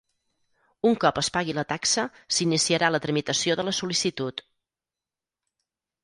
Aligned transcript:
Un 0.91 0.95
cop 1.01 1.17
es 1.21 1.27
pagui 1.33 1.53
la 1.57 1.65
taxa 1.73 2.05
s'iniciarà 2.37 2.89
la 2.95 3.01
tramitació 3.03 3.57
de 3.59 3.65
la 3.67 3.73
sol·licitud. 3.81 4.41